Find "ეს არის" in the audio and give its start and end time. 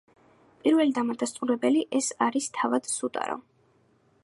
1.99-2.49